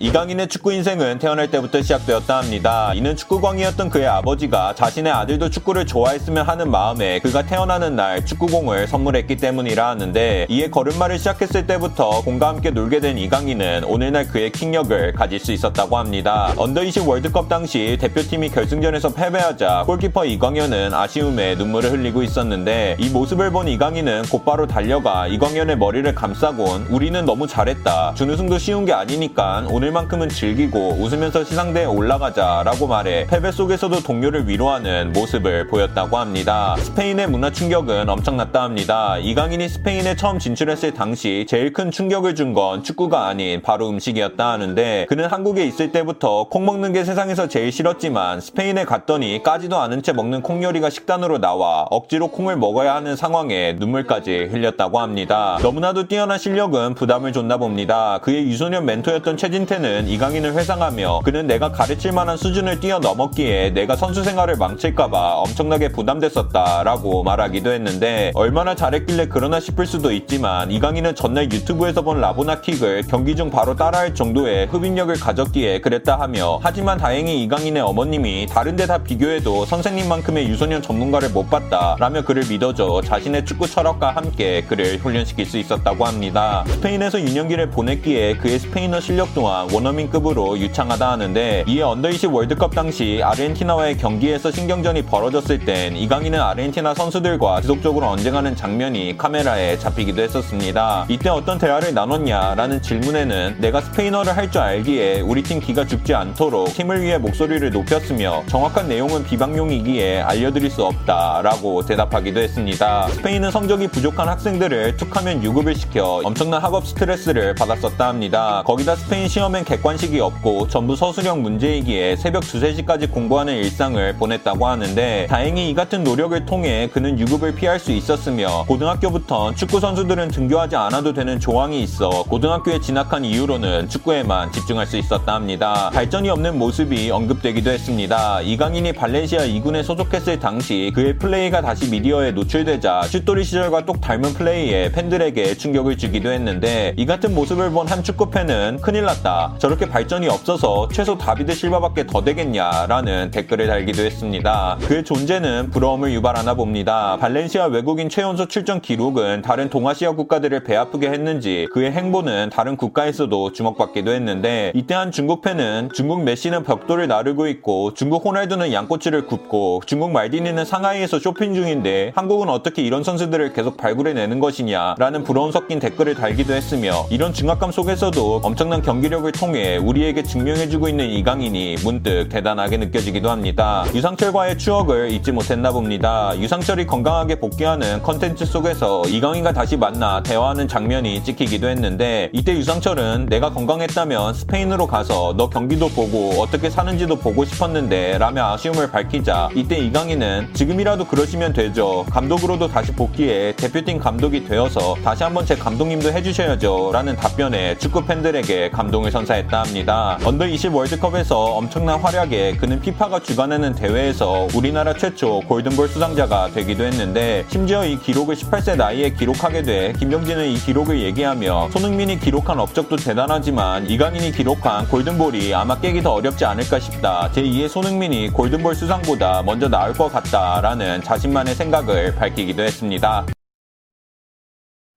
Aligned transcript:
이강인의 0.00 0.48
축구 0.48 0.72
인생은 0.72 1.18
태어날 1.18 1.50
때부터 1.50 1.82
시작되었다 1.82 2.38
합니다. 2.38 2.92
이는 2.94 3.16
축구광이었던 3.16 3.90
그의 3.90 4.06
아버지가 4.06 4.74
자신의 4.74 5.12
아들도 5.12 5.50
축구를 5.50 5.84
좋아했으면 5.84 6.48
하는 6.48 6.70
마음에 6.70 7.18
그가 7.18 7.42
태어나는 7.42 7.96
날 7.96 8.24
축구공을 8.24 8.86
선물했기 8.86 9.36
때문이라 9.36 9.90
하는데 9.90 10.46
이에 10.48 10.70
걸음마를 10.70 11.18
시작했을 11.18 11.66
때부터 11.66 12.22
공과 12.22 12.48
함께 12.48 12.70
놀게 12.70 13.00
된 13.00 13.18
이강인은 13.18 13.84
오늘날 13.84 14.26
그의 14.28 14.52
킹력을 14.52 15.12
가질 15.12 15.38
수 15.38 15.52
있었다고 15.52 15.98
합니다. 15.98 16.54
언더20 16.56 17.06
월드컵 17.06 17.50
당시 17.50 17.98
대표팀이 18.00 18.48
결승전에서 18.50 19.10
패배하자 19.12 19.84
골키퍼 19.86 20.24
이광현은 20.24 20.94
아쉬움에 20.94 21.56
눈물을 21.56 21.90
흘리고 21.90 22.22
있었는데 22.22 22.96
이 23.00 23.10
모습을 23.10 23.50
본 23.50 23.68
이강인은 23.68 24.22
곧바로 24.30 24.66
달려가 24.66 25.26
이광현의 25.26 25.76
머리를 25.76 26.14
감싸곤 26.14 26.86
우리는 26.90 27.22
너무 27.26 27.46
잘했다. 27.46 28.14
준우승도 28.14 28.56
쉬운 28.58 28.86
게 28.86 28.94
아니니까 28.94 29.66
오늘 29.80 29.88
오늘만큼은 29.88 30.28
즐기고 30.28 30.98
웃으면서 31.00 31.42
시상대에 31.42 31.86
올라가자라고 31.86 32.86
말해 32.86 33.26
패배 33.26 33.50
속에서도 33.50 34.02
동료를 34.02 34.46
위로하는 34.46 35.10
모습을 35.14 35.68
보였다고 35.68 36.18
합니다. 36.18 36.76
스페인의 36.78 37.30
문화 37.30 37.50
충격은 37.50 38.06
엄청났다 38.10 38.62
합니다. 38.62 39.16
이강인이 39.16 39.66
스페인에 39.70 40.16
처음 40.16 40.38
진출했을 40.38 40.92
당시 40.92 41.46
제일 41.48 41.72
큰 41.72 41.90
충격을 41.90 42.34
준 42.34 42.52
건 42.52 42.82
축구가 42.82 43.26
아닌 43.26 43.62
바로 43.62 43.88
음식이었다 43.88 44.50
하는데 44.52 45.06
그는 45.08 45.26
한국에 45.26 45.64
있을 45.64 45.92
때부터 45.92 46.48
콩 46.50 46.66
먹는 46.66 46.92
게 46.92 47.02
세상에서 47.04 47.48
제일 47.48 47.72
싫었지만 47.72 48.40
스페인에 48.40 48.84
갔더니 48.84 49.42
까지도 49.42 49.78
않은 49.78 50.02
채 50.02 50.12
먹는 50.12 50.42
콩 50.42 50.62
요리가 50.62 50.90
식단으로 50.90 51.38
나와 51.38 51.86
억지로 51.90 52.28
콩을 52.28 52.56
먹어야 52.56 52.94
하는 52.96 53.16
상황에 53.16 53.76
눈물까지 53.78 54.48
흘렸다고 54.50 55.00
합니다. 55.00 55.58
너무나도 55.62 56.06
뛰어난 56.08 56.38
실력은 56.38 56.94
부담을 56.94 57.32
줬나 57.32 57.56
봅니다. 57.56 58.18
그의 58.22 58.44
유소년 58.46 58.84
멘토였던 58.84 59.36
최진 59.36 59.69
태 59.70 59.80
때는 59.80 60.08
이강인을 60.08 60.54
회상하며 60.54 61.20
그는 61.24 61.46
내가 61.46 61.70
가르칠 61.70 62.10
만한 62.12 62.36
수준을 62.36 62.80
뛰어넘었기에 62.80 63.70
내가 63.70 63.94
선수 63.94 64.24
생활을 64.24 64.56
망칠까봐 64.56 65.36
엄청나게 65.36 65.90
부담됐었다라고 65.90 67.22
말하기도 67.22 67.72
했는데 67.72 68.32
얼마나 68.34 68.74
잘했길래 68.74 69.28
그러나 69.28 69.60
싶을 69.60 69.86
수도 69.86 70.10
있지만 70.12 70.70
이강인은 70.70 71.14
전날 71.14 71.44
유튜브에서 71.44 72.02
본 72.02 72.20
라보나 72.20 72.60
킥을 72.60 73.04
경기 73.08 73.36
중 73.36 73.48
바로 73.50 73.76
따라할 73.76 74.14
정도의 74.14 74.66
흡인력을 74.66 75.14
가졌기에 75.14 75.80
그랬다 75.80 76.18
하며 76.18 76.58
하지만 76.62 76.98
다행히 76.98 77.42
이강인의 77.44 77.82
어머님이 77.82 78.46
다른 78.50 78.76
데 78.76 78.90
다 78.90 78.98
비교해도 78.98 79.66
선생님만큼의 79.66 80.48
유소년 80.48 80.82
전문가를 80.82 81.28
못 81.28 81.48
봤다 81.48 81.94
라며 82.00 82.22
그를 82.22 82.42
믿어줘 82.48 83.02
자신의 83.04 83.44
축구 83.44 83.68
철학과 83.68 84.10
함께 84.10 84.62
그를 84.62 84.96
훈련시킬 84.96 85.46
수 85.46 85.58
있었다고 85.58 86.04
합니다. 86.04 86.64
스페인에서 86.66 87.20
유년기를 87.20 87.70
보냈기에 87.70 88.38
그의 88.38 88.58
스페인어 88.58 88.98
실력 88.98 89.32
또한 89.32 89.59
원어민급으로 89.72 90.58
유창하다 90.58 91.10
하는데 91.10 91.64
이에 91.66 91.82
under 91.82 92.18
20 92.18 92.32
월드컵 92.32 92.74
당시 92.74 93.20
아르헨티나와의 93.24 93.96
경기에서 93.98 94.50
신경전이 94.50 95.02
벌어졌을 95.02 95.58
땐 95.64 95.96
이강인은 95.96 96.38
아르헨티나 96.40 96.94
선수들과 96.94 97.60
지속적으로 97.62 98.06
언쟁하는 98.08 98.54
장면이 98.56 99.16
카메라에 99.16 99.78
잡히기도 99.78 100.22
했었습니다. 100.22 101.06
이때 101.08 101.28
어떤 101.30 101.58
대화를 101.58 101.92
나눴냐라는 101.94 102.82
질문에는 102.82 103.56
내가 103.60 103.80
스페인어를 103.80 104.36
할 104.36 104.50
줄 104.50 104.60
알기에 104.62 105.20
우리 105.20 105.42
팀 105.44 105.60
기가 105.60 105.86
죽지 105.86 106.12
않도록 106.12 106.72
팀을 106.74 107.02
위해 107.02 107.18
목소리를 107.18 107.70
높였으며 107.70 108.42
정확한 108.48 108.88
내용은 108.88 109.22
비방용이기에 109.24 110.22
알려드릴 110.22 110.70
수 110.70 110.84
없다라고 110.84 111.84
대답하기도 111.86 112.40
했습니다. 112.40 113.08
스페인은 113.08 113.50
성적이 113.50 113.88
부족한 113.88 114.28
학생들을 114.28 114.96
툭하면 114.96 115.42
유급을 115.42 115.74
시켜 115.74 116.20
엄청난 116.24 116.62
학업 116.62 116.86
스트레스를 116.86 117.54
받았었다 117.54 118.08
합니다. 118.08 118.62
거기다 118.66 118.96
스페인 118.96 119.28
시험에 119.28 119.49
처음엔 119.50 119.64
객관식이 119.64 120.20
없고 120.20 120.68
전부 120.68 120.94
서술형 120.94 121.42
문제이기에 121.42 122.14
새벽 122.16 122.44
2, 122.44 122.60
3시까지 122.60 123.10
공부하는 123.10 123.56
일상을 123.56 124.14
보냈다고 124.16 124.64
하는데 124.66 125.26
다행히 125.28 125.70
이 125.70 125.74
같은 125.74 126.04
노력을 126.04 126.46
통해 126.46 126.88
그는 126.92 127.18
유급을 127.18 127.56
피할 127.56 127.80
수 127.80 127.90
있었으며 127.90 128.64
고등학교부터 128.68 129.54
축구 129.56 129.80
선수들은 129.80 130.28
등교하지 130.28 130.76
않아도 130.76 131.12
되는 131.12 131.40
조항이 131.40 131.82
있어 131.82 132.22
고등학교에 132.28 132.80
진학한 132.80 133.24
이후로는 133.24 133.88
축구에만 133.88 134.52
집중할 134.52 134.86
수 134.86 134.96
있었다 134.96 135.34
합니다. 135.34 135.90
발전이 135.92 136.30
없는 136.30 136.56
모습이 136.56 137.10
언급되기도 137.10 137.70
했습니다. 137.70 138.40
이강인이 138.42 138.92
발렌시아 138.92 139.40
2군에 139.40 139.82
소속했을 139.82 140.38
당시 140.38 140.92
그의 140.94 141.18
플레이가 141.18 141.60
다시 141.60 141.90
미디어에 141.90 142.30
노출되자 142.32 143.02
슛돌이 143.02 143.42
시절과 143.42 143.84
똑 143.84 144.00
닮은 144.00 144.34
플레이에 144.34 144.92
팬들에게 144.92 145.56
충격을 145.56 145.96
주기도 145.98 146.30
했는데 146.30 146.94
이 146.96 147.04
같은 147.04 147.34
모습을 147.34 147.70
본 147.70 147.80
한 147.90 148.04
축구팬은 148.04 148.80
큰일 148.82 149.04
났다. 149.06 149.39
저렇게 149.58 149.88
발전이 149.88 150.28
없어서 150.28 150.88
최소 150.92 151.16
다비드 151.16 151.54
실바밖에 151.54 152.06
더 152.06 152.22
되겠냐라는 152.22 153.30
댓글을 153.30 153.66
달기도 153.66 154.02
했습니다. 154.02 154.76
그의 154.82 155.04
존재는 155.04 155.70
부러움을 155.70 156.12
유발하나 156.12 156.54
봅니다. 156.54 157.16
발렌시아 157.20 157.66
외국인 157.66 158.08
최연소 158.08 158.46
출전 158.46 158.80
기록은 158.80 159.42
다른 159.42 159.70
동아시아 159.70 160.12
국가들을 160.12 160.64
배 160.64 160.76
아프게 160.76 161.08
했는지 161.10 161.68
그의 161.72 161.92
행보는 161.92 162.50
다른 162.50 162.76
국가에서도 162.76 163.52
주목받기도 163.52 164.12
했는데 164.12 164.72
이때 164.74 164.94
한 164.94 165.12
중국 165.12 165.42
팬은 165.42 165.90
중국 165.94 166.22
메시는 166.22 166.64
벽돌을 166.64 167.08
나르고 167.08 167.46
있고 167.48 167.94
중국 167.94 168.24
호날두는 168.24 168.72
양꼬치를 168.72 169.26
굽고 169.26 169.82
중국 169.86 170.10
말디니는 170.12 170.64
상하이에서 170.64 171.18
쇼핑 171.18 171.54
중인데 171.54 172.12
한국은 172.14 172.48
어떻게 172.48 172.82
이런 172.82 173.02
선수들을 173.02 173.52
계속 173.52 173.76
발굴해내는 173.76 174.40
것이냐라는 174.40 175.24
부러움 175.24 175.52
섞인 175.52 175.78
댓글을 175.78 176.14
달기도 176.14 176.54
했으며 176.54 177.06
이런 177.10 177.32
중압감 177.32 177.72
속에서도 177.72 178.40
엄청난 178.42 178.82
경기력을 178.82 179.29
통해 179.32 179.76
우리에게 179.76 180.22
증명해주고 180.22 180.88
있는 180.88 181.08
이강인이 181.08 181.76
문득 181.84 182.28
대단하게 182.28 182.76
느껴지기도 182.76 183.30
합니다. 183.30 183.84
유상철과의 183.94 184.58
추억을 184.58 185.10
잊지 185.12 185.32
못했나 185.32 185.70
봅니다. 185.70 186.32
유상철이 186.36 186.86
건강하게 186.86 187.36
복귀하는 187.36 188.02
컨텐츠 188.02 188.44
속에서 188.44 189.02
이강인과 189.06 189.52
다시 189.52 189.76
만나 189.76 190.22
대화하는 190.22 190.68
장면이 190.68 191.22
찍히기도 191.24 191.68
했는데 191.68 192.30
이때 192.32 192.52
유상철은 192.52 193.26
내가 193.26 193.50
건강했다면 193.50 194.34
스페인으로 194.34 194.86
가서 194.86 195.34
너 195.36 195.48
경기도 195.48 195.88
보고 195.88 196.40
어떻게 196.40 196.68
사는지도 196.68 197.16
보고 197.16 197.44
싶었는데 197.44 198.18
라며 198.18 198.52
아쉬움을 198.52 198.90
밝히자 198.90 199.50
이때 199.54 199.78
이강인은 199.78 200.54
지금이라도 200.54 201.06
그러시면 201.06 201.52
되죠. 201.52 202.04
감독으로도 202.10 202.68
다시 202.68 202.92
복귀해 202.92 203.54
대표팀 203.56 203.98
감독이 203.98 204.44
되어서 204.44 204.96
다시 205.04 205.22
한번 205.22 205.46
제 205.46 205.54
감독님도 205.54 206.12
해주셔야죠 206.12 206.90
라는 206.92 207.16
답변에 207.16 207.76
축구 207.78 208.04
팬들에게 208.04 208.70
감동을 208.70 209.10
선사 209.10 209.19
선사했다 209.20 209.62
합니다. 209.62 210.18
언더 210.24 210.46
20 210.46 210.74
월드컵에서 210.74 211.36
엄청난 211.36 212.00
활약에 212.00 212.56
그는 212.56 212.80
피파가 212.80 213.20
주관하는 213.20 213.74
대회에서 213.74 214.48
우리나라 214.54 214.94
최초 214.94 215.40
골든볼 215.40 215.88
수상자가 215.88 216.50
되기도 216.50 216.84
했는데 216.84 217.44
심지어 217.48 217.84
이 217.84 217.98
기록을 217.98 218.34
18세 218.36 218.76
나이에 218.76 219.10
기록하게 219.10 219.62
돼 219.62 219.92
김병진은 219.98 220.48
이 220.48 220.54
기록을 220.54 221.00
얘기하며 221.00 221.70
손흥민이 221.72 222.20
기록한 222.20 222.58
업적도 222.60 222.96
대단하지만 222.96 223.88
이강인이 223.88 224.32
기록한 224.32 224.88
골든볼이 224.88 225.54
아마 225.54 225.78
깨기 225.78 226.02
더 226.02 226.12
어렵지 226.12 226.44
않을까 226.44 226.78
싶다. 226.78 227.30
제2의 227.32 227.68
손흥민이 227.68 228.30
골든볼 228.30 228.74
수상보다 228.74 229.42
먼저 229.42 229.68
나올 229.68 229.92
것 229.92 230.10
같다라는 230.10 231.02
자신만의 231.02 231.54
생각을 231.54 232.14
밝히기도 232.14 232.62
했습니다. 232.62 233.26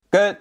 끝! 0.09 0.37